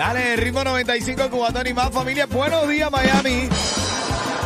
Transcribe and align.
Dale, 0.00 0.34
ritmo 0.36 0.64
95 0.64 1.28
Cubatón 1.28 1.66
y 1.66 1.74
más 1.74 1.90
familia. 1.90 2.24
Buenos 2.24 2.66
días, 2.66 2.90
Miami. 2.90 3.50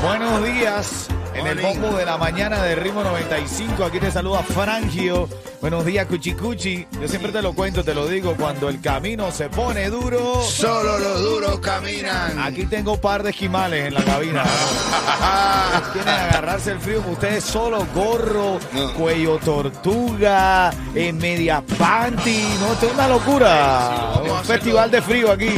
Buenos 0.02 0.44
días. 0.44 1.06
En 1.34 1.46
el 1.46 1.58
bombo 1.60 1.96
de 1.96 2.04
la 2.06 2.16
mañana 2.16 2.62
de 2.62 2.76
Ritmo 2.76 3.02
95, 3.02 3.84
aquí 3.84 3.98
te 3.98 4.10
saluda 4.10 4.42
Frangio. 4.42 5.28
Buenos 5.60 5.84
días, 5.84 6.06
Cuchicuchi. 6.06 6.86
Yo 7.00 7.08
siempre 7.08 7.32
te 7.32 7.42
lo 7.42 7.52
cuento, 7.54 7.82
te 7.82 7.92
lo 7.94 8.06
digo, 8.06 8.34
cuando 8.36 8.68
el 8.68 8.80
camino 8.80 9.30
se 9.32 9.48
pone 9.48 9.90
duro. 9.90 10.42
Solo 10.42 10.98
los 10.98 11.20
duros 11.22 11.58
caminan. 11.60 12.38
Aquí 12.38 12.66
tengo 12.66 12.92
un 12.94 13.00
par 13.00 13.22
de 13.22 13.30
esquimales 13.30 13.86
en 13.88 13.94
la 13.94 14.04
cabina. 14.04 14.44
Tienen 15.92 16.14
que 16.14 16.20
agarrarse 16.20 16.70
el 16.72 16.80
frío. 16.80 17.02
Ustedes 17.10 17.42
solo 17.44 17.84
gorro, 17.94 18.58
No. 18.72 18.92
cuello 18.94 19.38
tortuga, 19.38 20.70
eh, 20.94 21.12
media 21.12 21.62
panty. 21.78 22.44
No, 22.60 22.72
esto 22.74 22.86
es 22.86 22.92
una 22.94 23.08
locura. 23.08 24.20
un 24.22 24.44
festival 24.44 24.90
de 24.90 25.02
frío 25.02 25.32
aquí. 25.32 25.50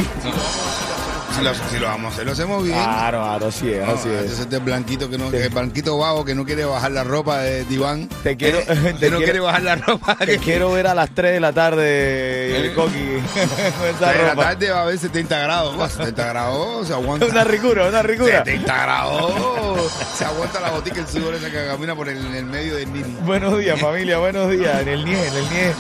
Si 1.36 1.42
lo, 1.42 1.54
si 1.54 1.78
lo 1.78 1.86
vamos 1.86 2.10
a 2.10 2.14
hacer, 2.14 2.26
lo 2.26 2.32
hacemos 2.32 2.64
bien. 2.64 2.74
Claro, 2.76 3.18
claro, 3.22 3.46
así 3.48 3.70
es, 3.70 3.86
No, 3.86 3.92
así 3.92 4.08
es. 4.08 4.38
es 4.40 4.48
el 4.50 4.60
blanquito 4.60 5.10
que 5.10 5.18
no, 5.18 5.28
el 5.30 5.48
blanquito 5.50 5.98
vago 5.98 6.24
que 6.24 6.34
no 6.34 6.46
quiere 6.46 6.64
bajar 6.64 6.92
la 6.92 7.04
ropa 7.04 7.40
de 7.40 7.64
diván. 7.66 8.08
Te 8.22 8.36
quiero- 8.38 8.58
Eh, 8.60 8.64
te 8.66 9.10
no 9.10 9.18
quiero- 9.18 9.18
quiere 9.18 9.40
bajar 9.40 9.62
la 9.62 9.74
ropa. 9.76 10.16
Te 10.16 10.38
quiero 10.38 10.72
ver 10.72 10.86
a 10.86 10.94
las 10.94 11.10
3 11.10 11.32
de 11.32 11.40
la 11.40 11.52
tarde, 11.52 12.56
el 12.56 12.74
coqui. 12.74 13.18
esa 13.96 14.12
la 14.14 14.34
tarde 14.34 14.70
va 14.70 14.78
a 14.78 14.82
haber 14.84 14.98
70 14.98 15.38
grados. 15.38 15.76
Buah, 15.76 15.88
70 15.90 16.26
grados 16.26 16.86
se 16.88 16.94
aguanta. 16.94 17.26
Una 17.26 17.44
ricura, 17.44 17.86
una 17.88 18.02
ricura. 18.02 18.38
70 18.44 18.82
grados. 18.82 19.92
Se 20.16 20.24
aguanta 20.24 20.60
la 20.60 20.70
botica 20.70 21.00
el 21.00 21.06
sudor 21.06 21.34
ese 21.34 21.50
que 21.50 21.66
camina 21.66 21.94
por 21.94 22.08
el, 22.08 22.16
en 22.24 22.34
el 22.34 22.46
medio 22.46 22.76
del 22.76 22.90
nini. 22.92 23.14
Buenos 23.24 23.58
días, 23.58 23.78
familia, 23.78 24.16
buenos 24.18 24.50
días. 24.50 24.80
En 24.80 24.88
el 24.88 25.04
NIE, 25.04 25.26
en 25.28 25.34
el 25.34 25.44
NIE. 25.50 25.74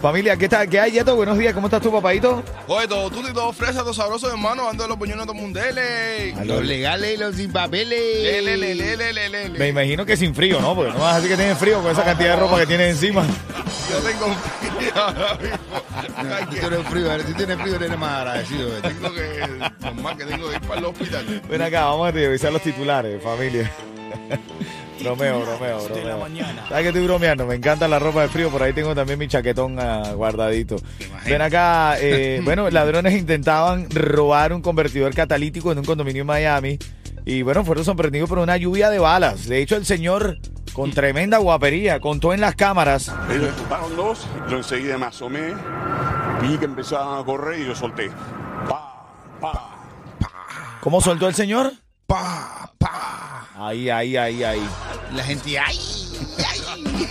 Familia, 0.00 0.36
¿qué, 0.36 0.48
tal? 0.48 0.68
¿qué 0.68 0.80
hay, 0.80 0.92
Yeto? 0.92 1.16
Buenos 1.16 1.38
días, 1.38 1.54
¿cómo 1.54 1.66
estás 1.66 1.80
tú, 1.82 1.90
papadito? 1.92 2.42
Oye, 2.68 2.86
todo 2.86 3.10
tú 3.10 3.20
y 3.26 3.32
todo 3.32 3.52
fresa, 3.52 3.80
todo 3.80 3.94
sabroso, 3.94 4.30
hermano. 4.30 4.68
Ando 4.68 4.84
de 4.84 4.88
los 4.88 4.98
puñones 4.98 5.26
de 5.26 5.32
mundele. 5.32 6.34
Los 6.44 6.64
legales 6.64 7.14
y 7.14 7.16
los 7.16 7.34
sin 7.36 7.52
papeles. 7.52 8.22
Le, 8.22 8.42
le, 8.42 8.56
le, 8.56 8.74
le, 8.74 8.96
le, 8.96 9.12
le, 9.12 9.28
le, 9.28 9.48
le. 9.48 9.58
Me 9.58 9.68
imagino 9.68 10.04
que 10.04 10.16
sin 10.16 10.34
frío, 10.34 10.60
¿no? 10.60 10.74
Porque 10.74 10.92
no 10.92 11.00
vas 11.00 11.14
a 11.14 11.16
decir 11.16 11.30
que 11.30 11.36
tienes 11.36 11.58
frío 11.58 11.82
con 11.82 11.90
esa 11.92 12.04
cantidad 12.04 12.34
de 12.34 12.36
ropa 12.36 12.60
que 12.60 12.66
tienes 12.66 12.90
encima. 12.92 13.24
Yo 13.90 13.98
tengo 13.98 14.34
frío 14.76 14.92
ahora 14.94 15.34
mismo. 15.34 15.56
No, 16.22 16.48
tú 16.48 16.56
tienes 16.56 16.86
frío, 16.88 17.26
si 17.26 17.34
tienes 17.34 17.60
frío 17.60 17.76
eres 17.76 17.98
más 17.98 18.18
agradecido. 18.18 18.68
Tengo 18.82 19.12
que 19.12 20.24
tengo 20.24 20.48
que 20.48 20.54
ir 20.54 20.60
para 20.62 20.80
el 20.80 20.84
hospital. 20.86 21.42
Ven 21.48 21.62
acá, 21.62 21.84
vamos 21.86 22.08
a 22.08 22.10
revisar 22.10 22.52
los 22.52 22.62
titulares, 22.62 23.22
familia. 23.22 23.70
Bromeo, 25.00 25.40
bromeo, 25.40 25.84
bromeo. 25.84 26.26
¿Sabes 26.68 26.82
que 26.82 26.88
estoy 26.88 27.04
bromeando? 27.04 27.46
Me 27.46 27.54
encanta 27.54 27.86
la 27.86 27.98
ropa 27.98 28.22
de 28.22 28.28
frío, 28.28 28.50
por 28.50 28.62
ahí 28.62 28.72
tengo 28.72 28.94
también 28.94 29.18
mi 29.18 29.28
chaquetón 29.28 29.78
ah, 29.78 30.12
guardadito. 30.14 30.76
Ven 31.24 31.42
acá, 31.42 31.96
eh, 32.00 32.40
bueno, 32.44 32.68
ladrones 32.70 33.14
intentaban 33.14 33.88
robar 33.90 34.52
un 34.52 34.62
convertidor 34.62 35.14
catalítico 35.14 35.72
en 35.72 35.78
un 35.78 35.84
condominio 35.84 36.22
en 36.22 36.26
Miami 36.26 36.78
y 37.24 37.42
bueno, 37.42 37.64
fueron 37.64 37.84
sorprendidos 37.84 38.28
por 38.28 38.38
una 38.38 38.56
lluvia 38.56 38.88
de 38.88 39.00
balas. 39.00 39.46
De 39.46 39.60
hecho, 39.60 39.76
el 39.76 39.84
señor, 39.84 40.38
con 40.72 40.92
tremenda 40.92 41.38
guapería, 41.38 42.00
contó 42.00 42.32
en 42.32 42.40
las 42.40 42.54
cámaras. 42.54 43.12
Ellos 43.30 43.48
empujaron 43.48 43.96
dos, 43.96 44.26
yo 44.48 44.58
enseguida 44.58 44.96
me 44.96 45.06
asomé, 45.06 45.52
vi 46.40 46.56
que 46.56 46.66
empezaban 46.66 47.20
a 47.20 47.24
correr 47.24 47.60
y 47.60 47.66
yo 47.66 47.74
solté. 47.74 48.10
Pa, 48.68 49.10
pa. 49.40 49.76
¿Cómo 50.80 51.00
soltó 51.00 51.26
el 51.26 51.34
señor? 51.34 51.72
Pa, 52.06 52.72
pa. 52.78 53.48
Ahí, 53.58 53.90
ahí, 53.90 54.16
ahí, 54.16 54.44
ahí. 54.44 54.62
La 55.14 55.22
gente, 55.24 55.58
ay, 55.58 55.78
ay. 56.38 57.08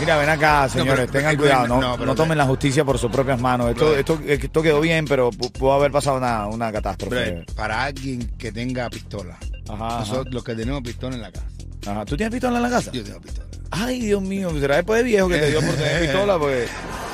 Mira, 0.00 0.16
ven 0.16 0.28
acá, 0.28 0.68
señores, 0.68 1.06
pero- 1.06 1.12
tengan 1.12 1.36
cuidado, 1.36 1.68
no, 1.68 1.80
no, 1.80 1.96
no 2.06 2.14
tomen 2.14 2.36
la 2.36 2.44
justicia 2.44 2.84
por 2.84 2.98
sus 2.98 3.10
propias 3.10 3.40
manos. 3.40 3.70
Esto, 3.70 3.96
esto, 3.96 4.18
esto 4.26 4.62
quedó 4.62 4.80
bien, 4.80 5.04
pero 5.06 5.30
pu- 5.30 5.52
pudo 5.52 5.72
haber 5.74 5.92
pasado 5.92 6.16
una, 6.18 6.46
una 6.46 6.72
catástrofe. 6.72 7.14
Brother, 7.14 7.46
para 7.54 7.84
alguien 7.84 8.32
que 8.36 8.50
tenga 8.52 8.90
pistola. 8.90 9.38
Ajá, 9.68 9.86
ajá. 9.86 9.98
Nosotros, 10.00 10.34
los 10.34 10.44
que 10.44 10.54
tenemos 10.56 10.82
pistola 10.82 11.14
en 11.16 11.22
la 11.22 11.30
casa. 11.30 11.46
Ajá. 11.86 12.04
¿Tú 12.04 12.16
tienes 12.16 12.32
pistola 12.32 12.56
en 12.56 12.62
la 12.64 12.70
casa? 12.70 12.90
Yo 12.92 13.04
tengo 13.04 13.20
pistola. 13.20 13.48
Ay, 13.72 14.00
Dios 14.00 14.22
mío, 14.22 14.50
será 14.60 14.76
después 14.76 14.98
de 14.98 15.04
viejo 15.04 15.28
que 15.28 15.38
te 15.38 15.50
dio 15.50 15.60
por 15.60 15.74
tener 15.74 16.00
pistola, 16.02 16.38
pues. 16.38 16.70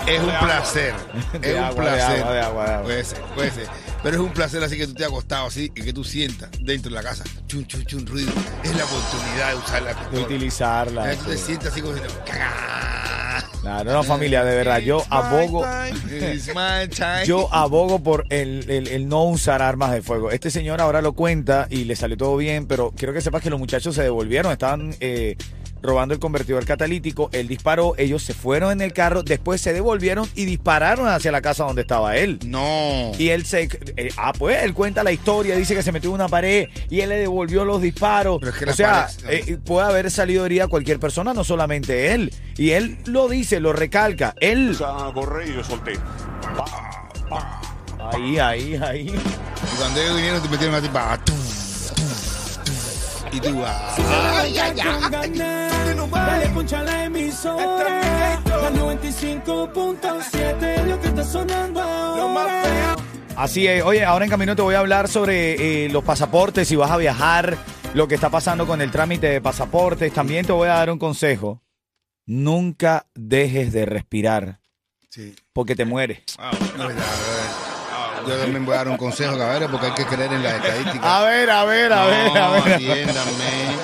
Es 0.07 0.21
un 0.21 0.31
placer. 0.39 0.95
De 1.41 1.51
Es 1.53 1.61
un 1.61 1.69
de 1.69 1.75
placer. 1.75 2.25
de 2.27 2.35
de. 2.35 2.83
Puede 2.83 3.05
ser, 3.05 3.21
puede 3.35 3.51
ser. 3.51 3.67
Pero 4.03 4.17
es 4.17 4.23
un 4.23 4.33
placer 4.33 4.63
así 4.63 4.77
que 4.79 4.87
tú 4.87 4.95
te 4.95 5.05
has 5.05 5.11
acostado 5.11 5.47
así 5.49 5.71
y 5.75 5.83
que 5.83 5.93
tú 5.93 6.05
sientas 6.05 6.51
dentro 6.61 6.91
de 6.91 6.97
la 6.97 7.03
casa. 7.03 7.25
Chun, 7.47 7.67
chun, 7.67 7.85
chun, 7.85 8.07
ruido. 8.07 8.31
Es 8.63 8.75
la 8.77 8.85
oportunidad 8.85 9.51
de 9.51 9.57
usar 9.57 9.83
la 9.83 9.89
De 9.91 9.95
pistola. 9.97 10.23
utilizarla. 10.23 11.13
Eh, 11.13 11.17
Tú 11.17 11.25
te 11.31 11.37
sí. 11.37 11.45
sientes 11.47 11.73
así 11.73 11.81
como 11.83 11.95
si 11.95 12.01
Claro, 13.61 13.93
no, 13.93 14.03
familia, 14.05 14.45
de 14.45 14.55
verdad, 14.57 14.79
yo 14.79 15.03
abogo. 15.11 15.65
Yo 17.27 17.53
abogo 17.53 17.99
por 18.03 18.25
el, 18.31 18.65
el- 18.71 18.89
el 18.89 19.09
no 19.09 19.25
usar 19.25 19.63
armas 19.63 19.91
de 19.93 20.01
fuego. 20.01 20.31
Este 20.31 20.51
señor 20.51 20.81
ahora 20.81 21.03
lo 21.03 21.13
cuenta 21.13 21.67
y 21.69 21.85
le 21.85 21.97
salió 21.97 22.17
todo 22.17 22.37
bien, 22.37 22.67
pero 22.67 22.93
quiero 22.97 23.13
que 23.13 23.21
sepas 23.21 23.43
que 23.43 23.51
los 23.51 23.59
muchachos 23.59 23.95
se 23.97 24.03
devolvieron, 24.03 24.53
estaban 24.53 24.95
eh, 25.01 25.37
robando 25.83 26.15
el 26.15 26.21
convertidor 26.21 26.65
catalítico, 26.65 27.29
él 27.33 27.49
disparó, 27.49 27.95
ellos 27.99 28.23
se 28.23 28.35
fueron 28.35 28.73
en 28.73 28.81
el 28.81 28.93
carro, 28.93 29.23
después 29.23 29.61
se 29.61 29.73
devolvieron 29.73 30.29
y 30.35 30.45
dispararon 30.45 31.09
hacia 31.09 31.31
la 31.33 31.41
casa 31.41 31.65
donde 31.65 31.83
estaba 31.83 32.17
él. 32.17 32.39
No. 32.47 33.13
Y 33.19 33.29
él 33.29 33.45
se... 33.47 33.69
eh, 33.97 34.11
ah, 34.17 34.33
pues 34.37 34.63
él 34.63 34.75
cuenta 34.75 35.03
la 35.05 35.13
historia, 35.13 35.57
dice 35.57 35.75
que 35.75 35.83
se 35.83 35.93
metió 35.93 36.11
en 36.11 36.15
una 36.15 36.29
pared 36.29 36.69
y 36.91 37.01
él 37.01 37.09
le 37.11 37.17
devolvió 37.17 37.65
los 37.65 37.81
disparos. 37.81 38.39
Pero 38.41 38.53
es 38.53 38.59
que 38.59 38.65
o 38.65 38.69
la 38.69 38.73
sea, 38.75 39.09
pared- 39.25 39.49
eh, 39.49 39.59
puede 39.65 39.87
haber 39.87 40.11
salido 40.11 40.45
herida 40.47 40.67
cualquier 40.69 40.99
persona, 40.99 41.35
no 41.35 41.45
solamente 41.45 42.13
él. 42.13 42.33
Y 42.57 42.71
él 42.71 42.99
lo 43.07 43.29
dice, 43.29 43.61
lo 43.61 43.73
recalca. 43.73 44.35
Él... 44.41 44.69
Empezaban 44.69 45.11
a 45.11 45.13
correr 45.13 45.49
y 45.49 45.55
yo 45.55 45.65
solté. 45.65 45.93
Pa, 46.57 46.65
pa. 47.29 47.61
Ahí, 48.13 48.39
ahí, 48.39 48.75
ahí. 48.77 49.07
Y 49.09 49.77
cuando 49.79 50.01
ellos 50.01 50.15
vinieron, 50.17 50.43
te 50.43 50.49
metieron 50.49 50.75
así 50.77 50.89
para. 50.89 51.19
Y 53.33 53.41
tú 53.41 53.59
vas. 53.61 53.97
Dale 56.11 56.49
poncha 56.51 56.83
la 56.83 57.05
emisora. 57.05 58.41
La 58.47 58.71
95.7 58.71 60.85
lo 60.85 61.01
que 61.01 61.09
está 61.09 61.25
sonando 61.25 61.83
ahora. 61.83 62.97
Así 63.37 63.67
es. 63.67 63.83
Oye, 63.85 64.05
ahora 64.05 64.25
en 64.25 64.31
camino 64.31 64.57
te 64.57 64.63
voy 64.63 64.75
a 64.75 64.79
hablar 64.81 65.07
sobre 65.09 65.85
eh, 65.85 65.89
los 65.91 66.03
pasaportes, 66.03 66.67
si 66.67 66.75
vas 66.77 66.91
a 66.91 66.97
viajar, 66.97 67.57
lo 67.95 68.09
que 68.09 68.17
está 68.17 68.31
pasando 68.31 68.67
con 68.67 68.81
el 68.83 68.91
trámite 68.91 69.29
de 69.29 69.41
pasaportes. 69.41 70.13
También 70.13 70.45
te 70.45 70.51
voy 70.53 70.69
a 70.69 70.75
dar 70.75 70.91
un 70.91 70.99
consejo. 70.99 71.63
Nunca 72.27 73.07
dejes 73.15 73.73
de 73.73 73.87
respirar 73.87 74.59
Sí. 75.11 75.35
porque 75.53 75.75
te 75.77 75.85
mueres. 75.87 76.21
Ah, 76.39 76.51
no. 76.77 76.89
Yo 78.29 78.37
también 78.37 78.65
voy 78.65 78.75
a 78.75 78.79
dar 78.79 78.89
un 78.89 78.97
consejo, 78.97 79.37
cabrón, 79.39 79.71
porque 79.71 79.87
hay 79.87 79.93
que 79.95 80.05
creer 80.05 80.33
en 80.33 80.43
las 80.43 80.55
estadísticas. 80.55 81.05
A 81.05 81.25
ver, 81.25 81.51
a 81.51 81.65
ver, 81.65 81.93
a 81.93 82.07
ver, 82.07 82.37
a 82.37 82.49
No, 82.49 82.53
ver. 82.65 82.75
atiéndame. 82.75 83.79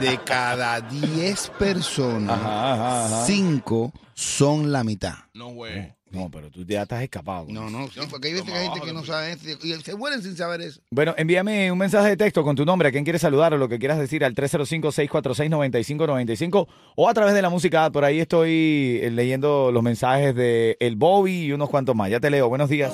De 0.00 0.18
cada 0.24 0.80
10 0.80 1.50
personas, 1.58 2.38
Ajá, 2.40 2.72
ajá, 2.74 3.06
ajá. 3.06 3.24
5 3.26 3.92
son 4.14 4.72
la 4.72 4.84
mitad. 4.84 5.14
No, 5.34 5.48
güey. 5.48 5.92
No, 6.10 6.28
pero 6.30 6.50
tú 6.50 6.62
ya 6.66 6.82
estás 6.82 7.02
escapado. 7.02 7.46
No, 7.48 7.70
no, 7.70 7.88
sí, 7.88 7.98
porque 8.10 8.28
hay 8.28 8.34
veces 8.34 8.50
que 8.50 8.54
hay 8.54 8.68
gente 8.68 8.82
que 8.86 8.92
no 8.92 9.02
sabe 9.02 9.32
eso 9.32 9.48
y 9.62 9.72
se 9.80 9.96
mueren 9.96 10.22
sin 10.22 10.36
saber 10.36 10.60
eso. 10.60 10.78
Bueno, 10.90 11.14
envíame 11.16 11.72
un 11.72 11.78
mensaje 11.78 12.10
de 12.10 12.16
texto 12.18 12.44
con 12.44 12.54
tu 12.54 12.66
nombre, 12.66 12.88
a 12.88 12.92
quién 12.92 13.02
quieres 13.04 13.22
saludar 13.22 13.54
o 13.54 13.58
lo 13.58 13.66
que 13.66 13.78
quieras 13.78 13.98
decir 13.98 14.22
al 14.22 14.34
305-646-9595 14.34 16.66
o 16.96 17.08
a 17.08 17.14
través 17.14 17.32
de 17.34 17.40
la 17.40 17.48
música. 17.48 17.88
Por 17.90 18.04
ahí 18.04 18.20
estoy 18.20 19.00
eh, 19.02 19.10
leyendo 19.10 19.72
los 19.72 19.82
mensajes 19.82 20.34
de 20.34 20.76
El 20.80 20.96
Bobby 20.96 21.44
y 21.46 21.52
unos 21.52 21.70
cuantos 21.70 21.96
más. 21.96 22.10
Ya 22.10 22.20
te 22.20 22.28
leo. 22.28 22.46
Buenos 22.50 22.68
días. 22.68 22.92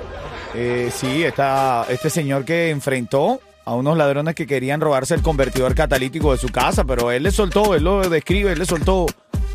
Eh, 0.56 0.90
sí, 0.96 1.24
está 1.24 1.86
este 1.90 2.10
señor 2.10 2.46
que 2.46 2.70
enfrentó 2.70 3.42
a 3.66 3.74
unos 3.76 3.98
ladrones 3.98 4.34
que 4.34 4.48
querían 4.48 4.80
robarse 4.80 5.14
el 5.14 5.22
convertidor 5.22 5.76
catalítico 5.76 6.32
de 6.32 6.38
su 6.38 6.48
casa, 6.48 6.86
pero 6.86 7.12
él 7.12 7.24
le 7.24 7.32
soltó, 7.32 7.76
él 7.76 7.84
lo 7.84 8.08
describe, 8.10 8.54
él 8.54 8.60
le 8.60 8.66
soltó 8.66 9.06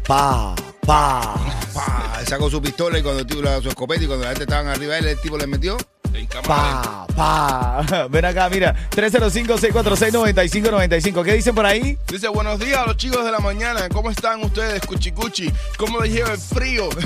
pa, 0.06 0.54
pa. 0.86 1.34
Pa, 1.74 2.20
sacó 2.26 2.50
su 2.50 2.60
pistola 2.60 2.98
y 2.98 3.02
cuando 3.02 3.20
el 3.20 3.26
tipo, 3.26 3.40
la- 3.40 3.62
su 3.62 3.68
escopeta 3.70 4.04
y 4.04 4.06
cuando 4.06 4.24
la 4.24 4.30
gente 4.32 4.44
estaban 4.44 4.66
arriba 4.68 4.98
él, 4.98 5.06
el 5.06 5.18
tipo 5.20 5.38
le 5.38 5.46
metió. 5.46 5.78
En 6.14 6.26
Pa, 6.46 7.06
pa. 7.16 8.06
Ven 8.10 8.24
acá, 8.24 8.48
mira. 8.50 8.74
305-646-9595. 8.90 11.24
¿Qué 11.24 11.34
dicen 11.34 11.54
por 11.54 11.64
ahí? 11.66 11.96
Dice, 12.08 12.28
buenos 12.28 12.58
días 12.58 12.78
a 12.80 12.86
los 12.86 12.96
chicos 12.96 13.24
de 13.24 13.30
la 13.32 13.38
mañana. 13.38 13.88
¿Cómo 13.88 14.10
están 14.10 14.42
ustedes, 14.44 14.82
cuchicuchi? 14.86 15.50
¿Cómo 15.78 16.00
les 16.00 16.12
lleva 16.12 16.32
el 16.32 16.38
frío? 16.38 16.88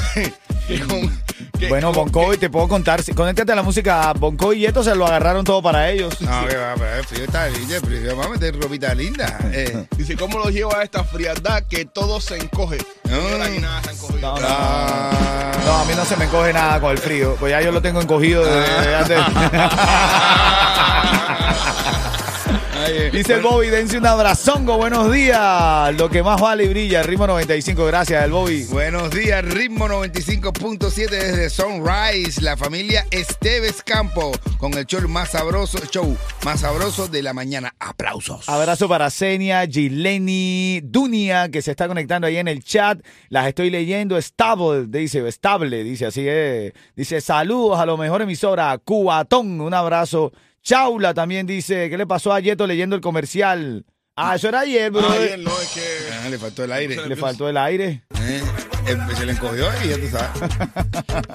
Que 0.67 0.81
con- 0.81 1.23
Bueno, 1.69 1.93
Boncoy, 1.93 2.37
te 2.39 2.51
puedo 2.51 2.69
contar. 2.69 3.03
si- 3.03 3.13
Conéctate 3.13 3.53
a 3.53 3.57
la 3.57 3.63
música. 3.63 4.13
Boncoy 4.13 4.63
y 4.63 4.67
esto 4.67 4.83
se 4.85 4.95
lo 4.95 5.07
agarraron 5.07 5.45
todo 5.45 5.63
para 5.63 5.91
ellos. 5.91 6.21
No, 6.21 6.47
que 6.47 6.57
va, 6.57 6.75
pero 6.77 6.95
el 6.97 7.05
frío 7.05 7.25
está 7.25 7.49
lindo, 7.49 7.75
el 7.77 7.81
frío, 7.81 8.09
vamos 8.17 8.27
a 8.27 8.31
meter 8.31 8.61
ropita 8.61 8.95
linda. 8.95 9.39
Eh. 9.53 9.87
Dice, 9.97 10.17
¿cómo 10.17 10.39
los 10.39 10.53
lleva 10.53 10.83
esta 10.83 11.03
frialdad 11.05 11.65
que 11.69 11.85
todo 11.85 12.21
se 12.21 12.37
encoge? 12.37 12.79
No. 13.05 13.17
Señora, 13.17 13.45
aquí 13.47 13.59
nada 13.59 13.83
se 13.83 13.91
ha 13.91 13.93
encogido. 13.93 14.21
No, 14.21 14.41
no. 14.41 14.47
Ah. 14.49 15.53
No, 15.65 15.73
a 15.79 15.85
mí 15.85 15.93
no 15.97 16.05
se 16.05 16.17
me 16.17 16.27
encoge 16.27 16.53
nada 16.53 16.81
con 16.81 16.93
el 16.93 16.99
frío. 16.99 17.37
Pues 17.41 17.51
ya 17.51 17.61
yo 17.61 17.73
lo 17.73 17.83
tengo 17.83 18.01
encogido 18.01 18.45
desde 18.45 18.95
antes. 18.95 19.19
Dice 22.87 23.35
el 23.35 23.43
Bobby, 23.43 23.67
dense 23.67 23.99
un 23.99 24.07
abrazongo. 24.07 24.77
Buenos 24.77 25.13
días. 25.13 25.93
Lo 25.97 26.09
que 26.09 26.23
más 26.23 26.41
vale 26.41 26.65
y 26.65 26.69
brilla. 26.69 27.03
Ritmo 27.03 27.27
95. 27.27 27.85
Gracias, 27.85 28.23
el 28.23 28.31
Bobby. 28.31 28.65
Buenos 28.67 29.11
días, 29.11 29.45
ritmo 29.45 29.89
95.7 29.89 31.09
desde 31.09 31.51
Sunrise, 31.51 32.41
la 32.41 32.57
familia 32.57 33.05
Esteves 33.11 33.83
Campo, 33.83 34.31
con 34.59 34.75
el 34.75 34.87
show 34.87 35.01
más 35.09 35.31
sabroso, 35.31 35.79
show 35.91 36.17
más 36.45 36.61
sabroso 36.61 37.09
de 37.09 37.23
la 37.23 37.33
mañana. 37.33 37.75
Aplausos. 37.81 38.49
Abrazo 38.49 38.89
para 38.89 39.11
Senia, 39.11 39.67
Gileni, 39.67 40.81
Dunia, 40.85 41.49
que 41.49 41.63
se 41.63 41.73
está 41.73 41.89
conectando 41.89 42.29
ahí 42.29 42.37
en 42.37 42.47
el 42.47 42.63
chat. 42.63 43.05
Las 43.31 43.49
estoy 43.49 43.71
leyendo. 43.71 44.17
Estable, 44.17 44.87
dice, 44.87 45.27
estable, 45.27 45.83
dice 45.83 46.07
así 46.07 46.29
es. 46.29 46.73
Dice, 46.95 47.21
saludos 47.21 47.81
a 47.81 47.87
lo 47.87 47.97
mejor 47.97 48.23
emisora, 48.23 48.79
Cubatón. 48.79 49.61
Un 49.61 49.75
abrazo. 49.75 50.33
Chaula 50.67 51.15
también 51.15 51.47
dice, 51.47 51.89
¿qué 51.89 51.97
le 51.97 52.09
pasó 52.09 52.33
a 52.33 52.41
Yeto 52.41 52.67
leyendo 52.67 52.97
el 52.97 53.01
comercial? 53.01 53.87
Ah, 54.17 54.35
eso 54.35 54.49
era 54.49 54.61
ayer, 54.61 54.91
bro. 54.91 55.09
Ay, 55.09 55.29
él 55.35 55.45
no, 55.45 55.51
es 55.61 55.69
que... 55.69 55.81
Ah, 56.25 56.29
le 56.29 56.39
faltó 56.39 56.65
el 56.65 56.73
aire. 56.73 57.07
Le 57.07 57.15
faltó 57.15 57.49
el 57.49 57.57
aire. 57.57 58.03
Eh, 58.21 58.43
eh, 58.89 58.97
se 59.17 59.27
le 59.27 59.33
encogió 59.33 59.67
y 59.85 59.89
ya 59.91 59.97
tú 59.97 60.09
sabes. 60.09 60.55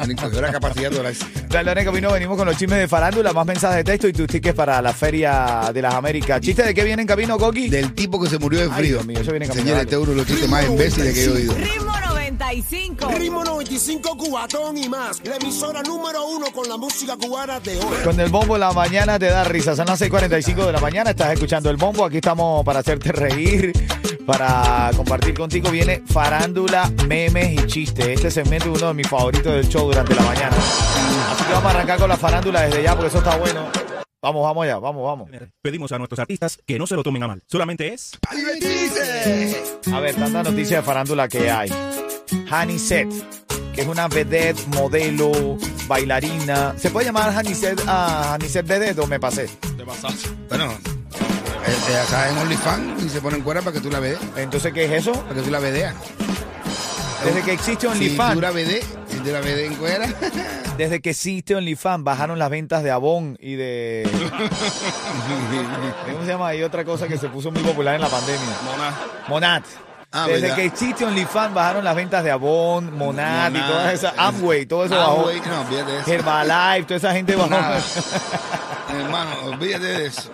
Se 0.01 0.07
le 0.07 0.11
encogió 0.13 0.41
la 0.41 0.51
capacidad 0.51 0.91
torácica. 0.91 1.47
Dale, 1.47 1.69
ahora 1.69 1.79
en 1.79 1.87
camino 1.87 2.11
venimos 2.11 2.35
con 2.35 2.45
los 2.45 2.57
chismes 2.57 2.79
de 2.79 2.89
farándula, 2.89 3.31
más 3.31 3.45
mensajes 3.45 3.77
de 3.77 3.83
texto 3.85 4.09
y 4.09 4.13
tus 4.13 4.27
tickets 4.27 4.53
para 4.53 4.81
la 4.81 4.91
Feria 4.91 5.71
de 5.73 5.81
las 5.81 5.93
Américas. 5.93 6.41
¿Chiste 6.41 6.63
de 6.63 6.73
qué 6.73 6.83
viene 6.83 7.03
en 7.03 7.07
camino, 7.07 7.37
Coqui? 7.37 7.69
Del 7.69 7.93
tipo 7.93 8.21
que 8.21 8.29
se 8.29 8.37
murió 8.37 8.59
de 8.59 8.65
Ay, 8.65 8.71
frío. 8.71 8.95
Dios 8.95 9.05
mío, 9.05 9.19
eso 9.21 9.31
viene 9.31 9.47
camino, 9.47 9.63
Señores, 9.63 9.77
dale. 9.77 9.83
este 9.83 9.95
es 9.95 10.01
uno 10.01 10.11
de 10.11 10.17
los 10.17 10.27
chistes 10.27 10.49
más 10.49 10.65
imbéciles 10.65 11.13
que 11.13 11.23
he 11.23 11.29
oído. 11.29 11.53
Ritmo 12.41 12.63
95. 12.63 13.07
Ritmo 13.19 13.43
95 13.43 14.17
Cubatón 14.17 14.77
y 14.77 14.89
más. 14.89 15.21
La 15.25 15.35
emisora 15.35 15.83
número 15.83 16.25
uno 16.25 16.47
con 16.51 16.67
la 16.67 16.75
música 16.75 17.15
cubana 17.15 17.59
de 17.59 17.77
hoy. 17.77 17.97
Con 18.03 18.19
el 18.19 18.29
bombo 18.29 18.55
en 18.55 18.61
la 18.61 18.71
mañana 18.71 19.19
te 19.19 19.27
da 19.27 19.43
risa. 19.43 19.75
Son 19.75 19.85
las 19.85 20.01
6:45 20.01 20.65
de 20.65 20.71
la 20.71 20.79
mañana. 20.79 21.11
Estás 21.11 21.33
escuchando 21.33 21.69
el 21.69 21.77
bombo. 21.77 22.03
Aquí 22.03 22.17
estamos 22.17 22.65
para 22.65 22.79
hacerte 22.79 23.11
reír, 23.11 23.73
para 24.25 24.89
compartir 24.97 25.35
contigo. 25.35 25.69
Viene 25.69 26.01
farándula, 26.07 26.91
memes 27.07 27.53
y 27.53 27.67
chistes. 27.67 28.07
Este 28.07 28.31
segmento 28.31 28.73
es 28.73 28.79
uno 28.79 28.87
de 28.87 28.93
mis 28.95 29.07
favoritos 29.07 29.53
del 29.53 29.69
show 29.69 29.85
durante 29.85 30.15
la 30.15 30.23
mañana. 30.23 30.55
Así 31.31 31.43
que 31.43 31.53
vamos 31.53 31.71
a 31.71 31.75
arrancar 31.75 31.99
con 31.99 32.09
la 32.09 32.17
farándula 32.17 32.61
desde 32.61 32.81
ya 32.81 32.93
porque 32.93 33.09
eso 33.09 33.19
está 33.19 33.37
bueno. 33.37 33.67
Vamos, 34.23 34.43
vamos 34.43 34.63
allá, 34.63 34.77
vamos, 34.79 35.03
vamos. 35.03 35.29
Pedimos 35.61 35.91
a 35.91 35.97
nuestros 35.97 36.19
artistas 36.19 36.59
que 36.65 36.77
no 36.77 36.87
se 36.87 36.95
lo 36.95 37.03
tomen 37.03 37.23
a 37.23 37.27
mal. 37.27 37.43
Solamente 37.47 37.93
es 37.93 38.19
A 39.91 39.99
ver, 39.99 40.15
tanta 40.15 40.43
noticia 40.43 40.77
de 40.77 40.83
farándula 40.83 41.27
que 41.27 41.49
hay. 41.49 41.71
Hani 42.49 42.79
Set, 42.79 43.09
que 43.73 43.81
es 43.81 43.87
una 43.87 44.07
vedette, 44.07 44.59
modelo, 44.75 45.57
bailarina. 45.87 46.73
¿Se 46.77 46.89
puede 46.89 47.07
llamar 47.07 47.31
Hani 47.33 47.53
Set 47.55 47.81
a 47.87 48.33
Hani 48.33 48.47
Set 48.47 48.67
vedette 48.67 48.99
o 48.99 49.07
me 49.07 49.19
pasé? 49.19 49.49
Te 49.77 49.85
pasaste. 49.85 50.29
Bueno, 50.49 50.71
eh, 50.71 50.75
eh, 51.89 52.01
estás 52.03 52.31
en 52.31 52.37
OnlyFans 52.37 53.03
y 53.03 53.09
se 53.09 53.21
ponen 53.21 53.41
cuerda 53.41 53.61
para 53.61 53.73
que 53.73 53.81
tú 53.81 53.89
la 53.89 53.99
veas. 53.99 54.19
Entonces, 54.35 54.73
¿qué 54.73 54.85
es 54.85 54.91
eso? 54.91 55.13
Para 55.13 55.35
que 55.35 55.41
tú 55.41 55.51
la 55.51 55.59
veas. 55.59 55.95
Desde 57.23 57.43
que 57.43 57.53
existe 57.53 57.81
Si 57.81 57.87
OnlyFans. 57.87 58.33
tú 58.33 58.41
la 58.41 58.51
si 58.51 59.17
tú 59.17 59.31
la 59.31 59.41
vedes 59.41 59.67
en 59.71 59.75
cuera. 59.75 60.07
Desde 60.77 61.01
que 61.01 61.11
existe 61.11 61.55
OnlyFans 61.55 62.03
bajaron 62.03 62.39
las 62.39 62.49
ventas 62.49 62.81
de 62.81 62.91
Avon 62.91 63.37
y 63.39 63.55
de. 63.55 64.09
¿Cómo 66.11 66.25
se 66.25 66.31
llama? 66.31 66.47
Hay 66.47 66.63
otra 66.63 66.83
cosa 66.83 67.07
que 67.07 67.17
se 67.17 67.29
puso 67.29 67.51
muy 67.51 67.61
popular 67.61 67.95
en 67.95 68.01
la 68.01 68.09
pandemia. 68.09 68.57
Mona. 68.65 68.95
Monat. 69.27 69.63
Ah, 70.13 70.27
Desde 70.27 70.41
¿verdad? 70.41 70.55
que 70.57 70.65
existe 70.65 71.05
OnlyFans 71.05 71.53
bajaron 71.53 71.85
las 71.85 71.95
ventas 71.95 72.21
de 72.23 72.31
Avon, 72.31 72.97
Monat, 72.97 73.55
y 73.55 73.59
todas 73.59 73.93
esas. 73.93 74.13
Amway, 74.17 74.65
todo 74.65 74.85
eso 74.85 74.95
bajó. 74.95 75.19
Amway, 75.21 75.39
no, 75.39 75.61
olvídate 75.61 75.91
de 75.91 75.99
eso. 75.99 76.11
Herbalife, 76.11 76.83
toda 76.83 76.97
esa 76.97 77.13
gente 77.13 77.35
bajó. 77.35 77.49
Nada. 77.49 77.81
Hermano, 78.93 79.31
olvídate 79.45 79.85
de 79.85 80.05
eso. 80.07 80.29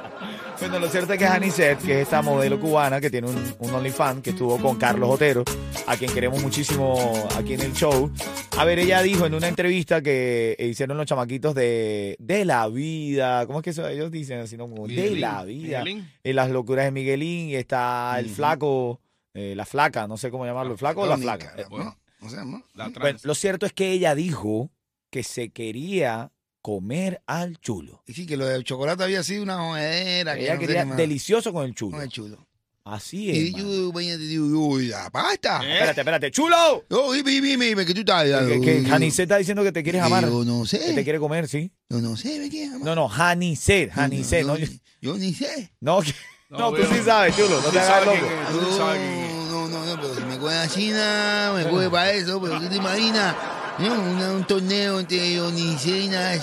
Bueno, 0.59 0.79
lo 0.79 0.87
cierto 0.89 1.13
es 1.13 1.19
que 1.19 1.25
Anicet, 1.27 1.77
que 1.77 1.97
es 2.01 2.07
esta 2.07 2.23
modelo 2.23 2.59
cubana 2.59 2.99
que 2.99 3.11
tiene 3.11 3.27
un, 3.27 3.55
un 3.59 3.75
OnlyFans, 3.75 4.23
que 4.23 4.31
estuvo 4.31 4.57
con 4.57 4.77
Carlos 4.77 5.07
Otero, 5.11 5.43
a 5.85 5.95
quien 5.95 6.11
queremos 6.11 6.41
muchísimo 6.41 7.13
aquí 7.37 7.53
en 7.53 7.61
el 7.61 7.73
show. 7.73 8.11
A 8.57 8.65
ver, 8.65 8.79
ella 8.79 9.03
dijo 9.03 9.27
en 9.27 9.35
una 9.35 9.47
entrevista 9.47 10.01
que 10.01 10.55
hicieron 10.59 10.97
los 10.97 11.05
chamaquitos 11.05 11.53
de, 11.53 12.15
de 12.17 12.43
la 12.45 12.67
vida, 12.69 13.45
¿cómo 13.45 13.59
es 13.59 13.63
que 13.63 13.69
eso? 13.69 13.87
ellos 13.87 14.09
dicen 14.11 14.39
así, 14.39 14.57
no? 14.57 14.67
Como 14.67 14.87
de 14.87 14.95
Miguelín, 14.95 15.21
la 15.21 15.43
vida, 15.43 15.83
Miguelín. 15.83 16.09
en 16.23 16.35
las 16.35 16.49
locuras 16.49 16.85
de 16.85 16.91
Miguelín, 16.91 17.49
y 17.49 17.55
está 17.55 18.15
el 18.17 18.27
flaco, 18.27 18.99
eh, 19.37 19.53
la 19.55 19.65
flaca, 19.65 20.07
no 20.07 20.17
sé 20.17 20.31
cómo 20.31 20.45
llamarlo, 20.45 20.71
el 20.73 20.77
flaco 20.79 21.01
o 21.01 21.05
la 21.05 21.17
flaca. 21.17 21.53
Eh, 21.57 21.65
¿no? 21.69 21.97
No 22.19 22.29
sé, 22.29 22.37
¿no? 22.43 22.63
La 22.73 22.85
trans. 22.85 22.99
Bueno, 22.99 23.19
lo 23.23 23.35
cierto 23.35 23.65
es 23.67 23.73
que 23.73 23.91
ella 23.91 24.15
dijo 24.15 24.71
que 25.11 25.23
se 25.23 25.49
quería 25.49 26.31
comer 26.63 27.21
al 27.27 27.59
chulo. 27.59 28.01
Y 28.07 28.13
sí, 28.13 28.25
que 28.25 28.35
lo 28.35 28.45
del 28.47 28.63
chocolate 28.63 29.03
había 29.03 29.23
sido 29.23 29.43
una 29.43 29.57
jodera. 29.59 30.35
que 30.35 30.41
Ella 30.43 30.55
no 30.55 30.61
sé 30.61 30.67
quería 30.67 30.85
delicioso 30.85 31.53
con 31.53 31.65
el 31.65 31.75
chulo. 31.75 31.91
Con 31.97 32.01
el 32.03 32.09
chulo. 32.09 32.47
Así 32.83 33.25
Y 33.29 33.47
es. 33.49 33.53
mano. 33.53 33.91
yo, 33.91 34.41
uy, 34.59 34.87
la 34.87 35.09
pasta. 35.09 35.57
Espérate, 35.57 36.01
espérate, 36.01 36.31
chulo. 36.31 36.85
Oh, 36.89 37.11
dime, 37.13 37.31
dime, 37.31 37.65
dime, 37.65 37.85
que 37.85 37.93
tú 37.93 37.99
estás. 37.99 38.23
Que, 38.47 38.61
que 38.61 38.83
Janicet 38.85 39.23
está 39.23 39.37
diciendo 39.37 39.61
que 39.63 39.71
te 39.73 39.83
quieres 39.83 40.01
amar. 40.01 40.23
Yo 40.27 40.43
no 40.45 40.61
Que 40.63 40.67
sé. 40.69 40.93
te 40.93 41.03
quiere 41.03 41.19
comer, 41.19 41.47
sí. 41.49 41.69
Yo 41.89 41.99
no 42.01 42.15
sé, 42.17 42.39
me 42.39 42.49
quieres 42.49 42.69
amar. 42.73 42.85
No, 42.85 42.95
no, 42.95 43.07
Janicet. 43.09 43.91
yo, 43.93 44.47
No, 44.47 44.57
yo, 44.57 44.67
yo 45.01 45.17
ni 45.17 45.33
sé. 45.33 45.71
no, 45.81 46.01
que- 46.01 46.13
No, 46.49 46.59
no, 46.59 46.73
tú 46.73 46.83
sí 46.85 47.01
sabes, 47.03 47.35
chulo. 47.35 47.61
No 47.61 47.69
te 47.69 47.79
hagas 47.79 48.05
loco. 48.05 48.17
es. 48.25 48.49
Tú 48.69 48.77
sabes. 48.77 49.26
No, 49.69 49.79
no, 49.79 49.85
no, 49.85 49.95
no, 49.95 50.01
pero 50.01 50.15
si 50.15 50.21
me 50.21 50.37
coge 50.37 50.55
a 50.57 50.67
China, 50.67 51.51
me 51.55 51.63
coge 51.69 51.89
para 51.89 52.11
eso, 52.11 52.39
pero 52.41 52.59
tú 52.59 52.67
te 52.67 52.75
imaginas 52.75 53.35
No, 53.79 53.93
una- 53.93 54.31
un 54.31 54.43
torneo 54.45 54.99
entre 54.99 55.39
Onicé 55.41 55.89
y 55.89 56.09
China. 56.09 56.33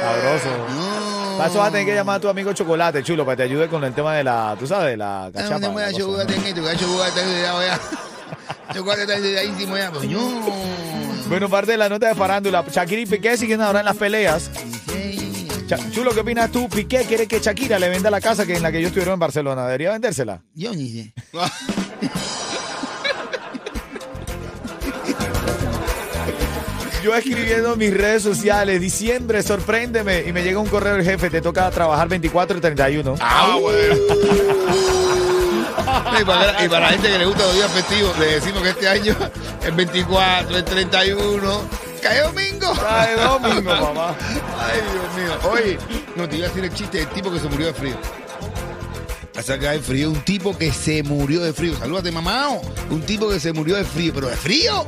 Sabroso. 0.00 0.48
No. 0.74 1.36
Para 1.36 1.50
eso 1.50 1.58
vas 1.58 1.68
a 1.68 1.70
tener 1.72 1.86
que 1.86 1.94
llamar 1.94 2.16
a 2.16 2.20
tu 2.20 2.28
amigo 2.28 2.52
Chocolate, 2.52 3.02
chulo, 3.02 3.24
para 3.24 3.36
que 3.36 3.42
te 3.42 3.48
ayude 3.50 3.68
con 3.68 3.82
el 3.84 3.92
tema 3.92 4.14
de 4.14 4.24
la, 4.24 4.56
tú 4.58 4.66
sabes, 4.66 4.92
de 4.92 4.96
la 4.96 5.24
Ah, 5.26 5.30
cachapa. 5.32 5.58
no 5.58 5.72
me 5.72 5.80
la 5.82 5.86
da 5.88 5.92
cosa. 5.92 6.04
chocolate 6.04 6.34
en 6.36 6.44
esto, 6.44 6.64
que 6.64 6.76
chocolate 6.76 7.20
ya. 7.42 7.80
Chocolate 8.74 9.02
está 9.02 9.14
desdeadísimo 9.20 9.76
ya, 9.76 9.90
pues 9.90 10.08
no. 10.08 10.20
Bueno, 11.28 11.48
parte 11.48 11.72
de 11.72 11.78
la 11.78 11.88
nota 11.88 12.08
de 12.08 12.14
farándula, 12.14 12.64
Shakira 12.70 13.00
y 13.02 13.06
Piqué 13.06 13.36
siguen 13.36 13.60
ahora 13.62 13.80
en 13.80 13.86
las 13.86 13.96
peleas. 13.96 14.50
Chulo, 15.92 16.12
¿qué 16.12 16.20
opinas 16.20 16.50
tú? 16.50 16.68
Piqué 16.68 17.04
quiere 17.06 17.26
que 17.26 17.40
Shakira 17.40 17.78
le 17.78 17.88
venda 17.88 18.10
la 18.10 18.20
casa 18.20 18.44
que 18.44 18.54
en 18.56 18.62
la 18.62 18.70
que 18.70 18.80
yo 18.80 18.88
estuvieron 18.88 19.14
en 19.14 19.20
Barcelona. 19.20 19.64
¿Debería 19.64 19.92
vendérsela? 19.92 20.42
Yo 20.54 20.72
ni 20.74 20.90
sé. 20.90 21.14
Yo 27.02 27.14
escribiendo 27.14 27.74
en 27.74 27.78
mis 27.78 27.92
redes 27.94 28.22
sociales, 28.22 28.80
diciembre, 28.80 29.42
sorpréndeme. 29.42 30.24
Y 30.26 30.32
me 30.32 30.42
llega 30.42 30.58
un 30.58 30.68
correo 30.68 30.94
del 30.94 31.04
jefe, 31.04 31.28
te 31.28 31.42
toca 31.42 31.70
trabajar 31.70 32.08
24 32.08 32.56
y 32.56 32.60
31. 32.62 33.16
Ah, 33.20 33.58
bueno. 33.60 33.94
Y 36.20 36.24
para, 36.24 36.64
y 36.64 36.68
para 36.68 36.86
la 36.86 36.92
gente 36.92 37.08
que 37.08 37.18
le 37.18 37.26
gusta 37.26 37.44
los 37.44 37.54
días 37.54 37.70
festivos, 37.72 38.18
le 38.18 38.26
decimos 38.26 38.62
que 38.62 38.68
este 38.70 38.88
año 38.88 39.16
el 39.64 39.72
24, 39.72 40.56
el 40.56 40.64
31, 40.64 41.60
cae 42.04 42.20
domingo. 42.20 42.72
Cae 42.74 43.16
domingo, 43.16 43.74
mamá. 43.80 44.14
Ay, 44.58 44.80
Dios 44.92 45.14
mío. 45.16 45.50
Oye, 45.50 45.78
no 46.16 46.28
te 46.28 46.36
iba 46.36 46.46
a 46.46 46.48
decir 46.48 46.64
el 46.64 46.74
chiste 46.74 46.98
del 46.98 47.08
tipo 47.08 47.32
que 47.32 47.40
se 47.40 47.48
murió 47.48 47.66
de 47.68 47.74
frío. 47.74 47.96
Que 49.32 49.68
hay 49.68 49.78
frío, 49.78 50.10
un 50.10 50.20
tipo 50.22 50.56
que 50.56 50.72
se 50.72 51.02
murió 51.02 51.42
de 51.42 51.52
frío. 51.52 51.76
Salúdate, 51.76 52.10
mamá. 52.10 52.48
Un 52.90 53.02
tipo 53.02 53.28
que 53.28 53.40
se 53.40 53.52
murió 53.52 53.76
de 53.76 53.84
frío, 53.84 54.12
pero 54.14 54.28
de 54.28 54.36
frío. 54.36 54.86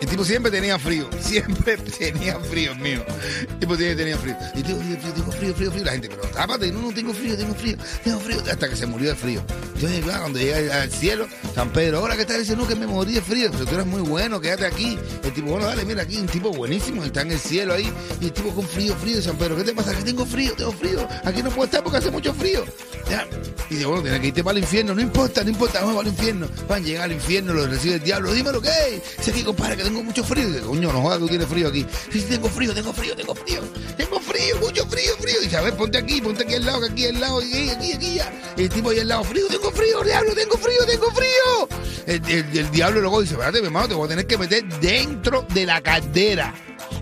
El 0.00 0.06
tipo 0.08 0.24
siempre 0.24 0.50
tenía 0.52 0.78
frío, 0.78 1.08
siempre 1.20 1.76
tenía 1.76 2.38
frío, 2.40 2.74
mío. 2.76 3.04
El 3.40 3.58
tipo 3.58 3.76
siempre 3.76 3.96
tenía 3.96 4.16
frío. 4.18 4.36
Y 4.54 4.62
tengo 4.62 4.80
frío, 4.80 4.96
frío, 5.00 5.12
tengo 5.14 5.32
frío, 5.32 5.54
frío, 5.54 5.70
frío. 5.72 5.84
La 5.84 5.92
gente, 5.92 6.08
pero 6.08 6.22
tápate, 6.28 6.70
no, 6.72 6.82
no, 6.82 6.92
tengo 6.92 7.12
frío, 7.12 7.36
tengo 7.36 7.54
frío, 7.54 7.76
tengo 8.04 8.20
frío. 8.20 8.38
Hasta 8.50 8.68
que 8.68 8.76
se 8.76 8.86
murió 8.86 9.10
de 9.10 9.16
frío. 9.16 9.42
Entonces, 9.74 10.02
claro, 10.04 10.20
cuando 10.20 10.38
llega 10.38 10.82
al- 10.82 10.90
cielo, 10.92 11.28
San 11.54 11.70
Pedro, 11.72 11.98
ahora 11.98 12.16
que 12.16 12.24
tal? 12.24 12.40
Dice, 12.40 12.56
no, 12.56 12.66
que 12.66 12.74
me 12.74 12.86
morí 12.86 13.12
de 13.14 13.20
frío. 13.20 13.50
Pero 13.52 13.64
tú 13.66 13.74
eres 13.74 13.86
muy 13.86 14.02
bueno, 14.02 14.40
quédate 14.40 14.66
aquí. 14.66 14.98
El 15.22 15.32
tipo, 15.32 15.50
bueno, 15.50 15.66
dale, 15.66 15.84
mira 15.84 16.02
aquí, 16.02 16.16
un 16.16 16.26
tipo 16.26 16.50
buenísimo, 16.52 17.04
está 17.04 17.22
en 17.22 17.32
el 17.32 17.38
cielo 17.38 17.74
ahí. 17.74 17.92
Y 18.20 18.26
el 18.26 18.32
tipo 18.32 18.50
con 18.54 18.66
frío, 18.66 18.94
frío, 18.96 19.20
San 19.22 19.36
Pedro, 19.36 19.56
¿qué 19.56 19.64
te 19.64 19.72
pasa? 19.74 19.94
Que 19.94 20.02
tengo 20.02 20.24
frío, 20.26 20.52
tengo 20.56 20.72
frío. 20.72 21.06
Aquí 21.24 21.42
no 21.42 21.50
puedo 21.50 21.64
estar 21.64 21.82
porque 21.82 21.98
hace 21.98 22.10
mucho 22.10 22.32
frío. 22.34 22.64
Ya. 23.10 23.26
Y 23.70 23.74
dice, 23.74 23.86
bueno, 23.86 24.02
tienes 24.02 24.20
que 24.20 24.26
irte 24.28 24.44
para 24.44 24.56
el 24.58 24.64
infierno. 24.64 24.94
No 24.94 25.00
importa, 25.02 25.42
no 25.44 25.50
importa, 25.50 25.80
vamos 25.80 25.96
para 25.96 26.08
el 26.08 26.14
infierno. 26.14 26.48
Van 26.68 26.82
a 26.82 26.86
llegar 26.86 27.04
al 27.04 27.12
infierno, 27.12 27.52
lo 27.52 27.66
recibe 27.66 27.96
el 27.96 28.02
diablo. 28.02 28.32
Dime 28.32 28.52
lo 28.52 28.60
que 28.62 28.68
es. 28.68 29.02
Dice 29.18 29.30
aquí, 29.30 29.42
compadre, 29.42 29.76
que 29.76 29.87
tengo 29.88 30.04
mucho 30.04 30.22
frío. 30.22 30.46
Dice, 30.48 30.60
coño, 30.60 30.92
no 30.92 31.02
jodas, 31.02 31.18
tú 31.18 31.28
tienes 31.28 31.48
frío 31.48 31.68
aquí. 31.68 31.86
Sí, 32.12 32.20
tengo 32.28 32.48
frío, 32.48 32.74
tengo 32.74 32.92
frío, 32.92 33.16
tengo 33.16 33.34
frío. 33.34 33.62
Tengo 33.96 34.20
frío, 34.20 34.56
mucho 34.60 34.86
frío, 34.86 35.16
frío. 35.18 35.40
Dice, 35.40 35.56
a 35.56 35.62
ver, 35.62 35.74
ponte 35.76 35.98
aquí, 35.98 36.20
ponte 36.20 36.44
aquí 36.44 36.54
al 36.54 36.66
lado, 36.66 36.80
que 36.80 36.92
aquí 36.92 37.06
al 37.06 37.20
lado, 37.20 37.38
aquí, 37.38 37.70
aquí, 37.70 37.92
aquí. 37.92 38.20
El 38.56 38.68
tipo 38.68 38.90
ahí 38.90 39.00
al 39.00 39.08
lado, 39.08 39.24
frío, 39.24 39.46
tengo 39.48 39.70
frío, 39.70 40.02
diablo, 40.02 40.34
tengo 40.34 40.58
frío, 40.58 40.84
tengo 40.86 41.10
frío. 41.10 41.68
El, 42.06 42.70
diablo 42.70 43.00
luego 43.00 43.22
dice, 43.22 43.34
espérate, 43.34 43.60
mi 43.60 43.66
hermano, 43.66 43.88
te 43.88 43.94
voy 43.94 44.06
a 44.06 44.08
tener 44.08 44.26
que 44.26 44.36
meter 44.36 44.64
dentro 44.80 45.46
de 45.54 45.64
la 45.64 45.80
caldera. 45.80 46.54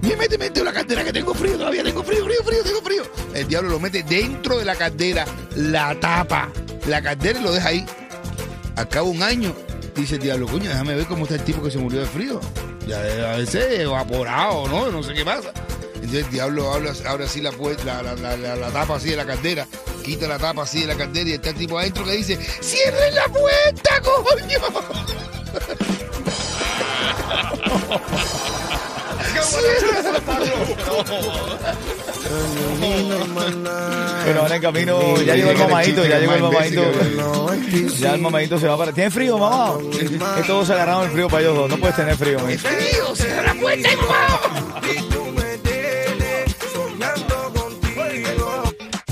Y 0.02 0.14
mete, 0.16 0.38
mete 0.38 0.62
la 0.62 0.72
caldera 0.72 1.02
que 1.02 1.12
tengo 1.12 1.34
frío 1.34 1.56
todavía, 1.56 1.82
tengo 1.82 2.04
frío, 2.04 2.24
frío, 2.24 2.42
frío, 2.44 2.62
tengo 2.62 2.82
frío. 2.82 3.02
El 3.34 3.48
diablo 3.48 3.70
lo 3.70 3.80
mete 3.80 4.02
dentro 4.02 4.58
de 4.58 4.64
la 4.64 4.76
caldera, 4.76 5.24
la 5.56 5.98
tapa, 5.98 6.50
la 6.86 7.02
caldera 7.02 7.40
y 7.40 7.42
lo 7.42 7.52
deja 7.52 7.68
ahí. 7.68 7.84
Acaba 8.76 9.08
un 9.08 9.22
año, 9.22 9.54
dice 9.96 10.16
el 10.16 10.22
diablo, 10.22 10.46
coño, 10.46 10.68
déjame 10.68 10.94
ver 10.94 11.06
cómo 11.06 11.24
está 11.24 11.34
el 11.36 11.44
tipo 11.44 11.62
que 11.62 11.70
se 11.70 11.78
murió 11.78 12.00
de 12.00 12.06
frío. 12.06 12.40
Ya 12.86 12.98
a 13.32 13.36
veces 13.36 13.80
evaporado, 13.80 14.68
¿no? 14.68 14.90
No 14.90 15.02
sé 15.02 15.12
qué 15.14 15.24
pasa. 15.24 15.50
Entonces 15.94 16.24
el 16.26 16.30
diablo 16.30 16.72
abre, 16.72 16.90
abre 17.06 17.24
así 17.24 17.40
la, 17.40 17.50
puerta, 17.52 18.02
la, 18.02 18.14
la, 18.14 18.36
la- 18.36 18.54
la- 18.56 18.70
tapa 18.70 18.96
así 18.96 19.10
de 19.10 19.16
la 19.16 19.26
caldera, 19.26 19.66
quita 20.04 20.28
la 20.28 20.38
tapa 20.38 20.62
así 20.62 20.80
de 20.82 20.86
la 20.86 20.94
caldera 20.94 21.30
y 21.30 21.32
está 21.32 21.50
el 21.50 21.56
tipo 21.56 21.78
adentro 21.78 22.04
que 22.04 22.12
dice, 22.12 22.38
¡cierren 22.60 23.14
la 23.14 23.26
puerta, 23.28 24.00
coño! 24.02 24.60
Pero 34.24 34.40
ahora 34.40 34.56
en 34.56 34.62
camino, 34.62 35.22
ya 35.22 35.36
llegó 35.36 35.50
el 35.50 35.58
mamadito, 35.58 36.04
ya 36.04 36.18
llegó 36.18 36.34
el 36.34 36.42
mamadito. 36.42 36.82
Ya 37.98 38.14
el 38.14 38.20
mamadito 38.20 38.58
se 38.58 38.66
va 38.66 38.76
para. 38.76 38.92
¿Tienes 38.92 39.12
frío, 39.12 39.38
mamá? 39.38 39.78
Es 40.38 40.46
todos 40.46 40.66
se 40.66 40.72
agarraron 40.72 41.04
el 41.04 41.10
frío 41.10 41.28
para 41.28 41.42
ellos 41.42 41.56
dos. 41.56 41.70
No 41.70 41.76
puedes 41.78 41.96
tener 41.96 42.16
frío, 42.16 42.38
man. 42.38 42.58
¡Frío! 42.58 43.14
¡Cierra 43.14 43.54
la 43.54 43.60
puerta! 43.60 43.88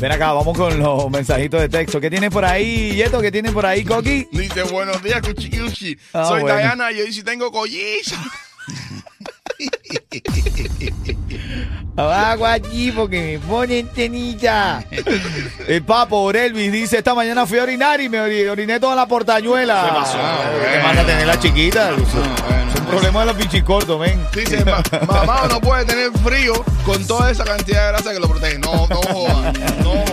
Ven 0.01 0.13
acá, 0.13 0.33
vamos 0.33 0.57
con 0.57 0.79
los 0.79 1.11
mensajitos 1.11 1.61
de 1.63 1.69
texto. 1.69 2.01
¿Qué 2.01 2.11
tienes 2.11 2.31
por 2.31 2.45
ahí, 2.45 2.95
Yeto? 2.95 3.23
¿Qué 3.23 3.33
tienes 3.33 3.53
por 3.53 3.65
ahí, 3.65 3.85
Coqui? 3.85 4.29
Dice, 4.33 4.63
buenos 4.65 5.03
días, 5.03 5.23
Cuchi 5.23 5.49
Cuchi. 5.51 5.99
Ah, 6.13 6.27
Soy 6.29 6.43
bueno. 6.43 6.59
Diana 6.59 6.93
y 6.93 7.01
hoy 7.01 7.13
sí 7.13 7.23
tengo 7.23 7.51
colliza. 7.51 8.17
Abajo 11.97 12.47
allí 12.47 12.91
porque 12.93 13.39
me 13.41 13.47
ponen 13.47 13.89
tenilla. 13.89 14.85
El 15.69 15.83
papo 15.85 16.23
Orelvis 16.23 16.73
dice, 16.73 16.99
esta 16.99 17.15
mañana 17.15 17.47
fui 17.47 17.59
a 17.59 17.63
orinar 17.63 18.01
y 18.01 18.09
me 18.09 18.19
ori- 18.19 18.49
oriné 18.49 18.81
toda 18.81 18.97
la 18.97 19.07
portañuela. 19.07 19.85
¿Qué 19.87 19.93
pasó? 20.01 20.19
Ah, 20.21 20.41
¿Qué 20.73 20.83
manda 20.83 21.03
a 21.03 21.07
tener 21.07 21.27
la 21.27 21.39
chiquita? 21.39 21.91
Es 21.91 22.81
un 22.81 22.87
problema 22.87 23.21
de 23.21 23.27
los 23.27 23.37
bichicortos, 23.37 23.99
ven. 24.01 24.21
Dice, 24.35 24.65
"Ma- 24.65 24.83
mamá 25.07 25.43
no 25.49 25.61
puede 25.61 25.85
tener 25.85 26.11
frío 26.25 26.65
con 26.85 27.05
toda 27.07 27.31
esa 27.31 27.45
cantidad 27.45 27.83
de 27.87 27.89
grasa 27.93 28.13
que 28.13 28.19
lo 28.21 28.29
protege. 28.29 28.59
No, 28.59 28.87
no 28.89 28.97
joda, 28.97 29.53
no 29.83 29.91
joda. 29.91 30.05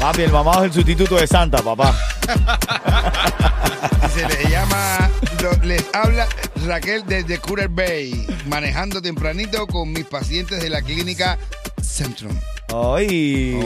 Papi, 0.00 0.22
el 0.22 0.32
mamado 0.32 0.60
es 0.60 0.66
el 0.66 0.72
sustituto 0.72 1.16
de 1.16 1.26
Santa, 1.26 1.58
papá. 1.62 1.94
Se 4.14 4.26
le 4.26 4.50
llama, 4.50 5.10
les 5.62 5.84
habla 5.92 6.26
Raquel 6.66 7.04
desde 7.06 7.38
Cooler 7.38 7.68
Bay, 7.68 8.26
manejando 8.46 9.02
tempranito 9.02 9.66
con 9.66 9.92
mis 9.92 10.04
pacientes 10.04 10.62
de 10.62 10.70
la 10.70 10.82
clínica 10.82 11.38
Centrum. 11.82 12.36
Ay, 12.74 13.58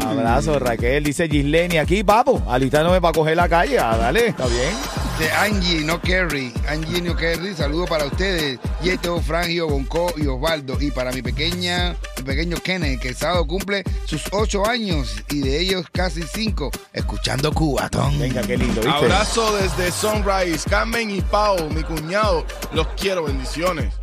abrazo, 0.00 0.58
Raquel. 0.58 1.04
Dice 1.04 1.28
Gisleni 1.28 1.78
aquí, 1.78 2.04
papo. 2.04 2.42
Alistándome 2.48 3.00
para 3.00 3.12
coger 3.12 3.36
la 3.36 3.48
calle. 3.48 3.78
Ah, 3.78 3.96
dale, 3.96 4.28
está 4.28 4.46
bien. 4.46 4.74
De 5.18 5.30
Angie, 5.30 5.84
no 5.84 6.00
Kerry. 6.00 6.52
Angie, 6.68 7.00
no 7.00 7.14
Kerry. 7.14 7.54
Saludo 7.54 7.86
para 7.86 8.06
ustedes. 8.06 8.58
Yeto, 8.82 9.20
Frangio, 9.20 9.68
Bonco 9.68 10.12
y 10.16 10.26
Osvaldo. 10.26 10.76
Y 10.80 10.90
para 10.90 11.12
mi 11.12 11.22
pequeña, 11.22 11.96
mi 12.18 12.24
pequeño 12.24 12.56
Kenneth, 12.56 13.00
que 13.00 13.08
el 13.08 13.16
sábado 13.16 13.46
cumple 13.46 13.84
sus 14.06 14.22
ocho 14.32 14.66
años 14.66 15.22
y 15.30 15.40
de 15.40 15.60
ellos 15.60 15.86
casi 15.92 16.22
cinco, 16.22 16.70
escuchando 16.92 17.52
Cubatón. 17.52 18.18
Venga, 18.18 18.42
qué 18.42 18.56
lindo, 18.56 18.80
¿viste? 18.80 18.90
Abrazo 18.90 19.56
desde 19.56 19.92
Sunrise. 19.92 20.68
Carmen 20.68 21.10
y 21.10 21.20
Pau, 21.20 21.70
mi 21.70 21.82
cuñado. 21.82 22.44
Los 22.72 22.88
quiero, 22.96 23.24
bendiciones. 23.24 23.94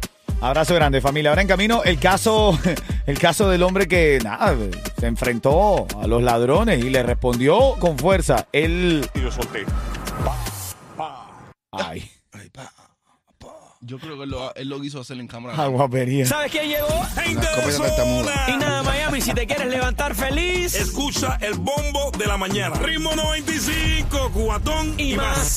Abrazo 0.42 0.74
grande, 0.74 1.02
familia. 1.02 1.30
Ahora 1.30 1.44
en 1.44 1.48
camino 1.48 1.84
el 1.84 2.00
caso, 2.00 2.58
el 3.06 3.20
caso 3.20 3.48
del 3.50 3.62
hombre 3.64 3.88
que 3.88 4.20
nada, 4.24 4.56
se 5.00 5.06
enfrentó 5.06 5.86
a 6.02 6.08
los 6.08 6.24
ladrones 6.24 6.84
y 6.84 6.90
le 6.90 7.04
respondió 7.04 7.76
con 7.80 7.98
fuerza. 7.98 8.48
Él. 8.52 9.08
Y 9.14 9.20
lo 9.20 9.32
solté. 9.32 9.66
Ay, 11.72 12.12
Yo 13.82 13.98
creo 13.98 14.18
que 14.18 14.24
él 14.26 14.30
lo, 14.30 14.54
él 14.56 14.68
lo 14.68 14.82
quiso 14.82 15.00
hacer 15.00 15.20
en 15.20 15.28
cámara. 15.28 15.56
aguapería. 15.56 16.26
¿Sabes 16.26 16.52
quién 16.52 16.68
llegó? 16.68 16.88
Gente 17.16 17.48
de 17.48 17.78
tartamuda. 17.78 18.46
Y 18.50 18.58
nada, 18.58 18.84
Miami, 18.84 19.22
si 19.22 19.34
te 19.34 19.48
quieres 19.48 19.68
levantar 19.68 20.14
feliz. 20.16 20.76
Escucha 20.76 21.38
el 21.42 21.54
bombo 21.54 22.12
de 22.18 22.26
la 22.26 22.38
mañana. 22.38 22.76
Ritmo 22.76 23.16
95, 23.16 24.32
cubatón 24.34 25.00
y 25.00 25.16
más. 25.16 25.50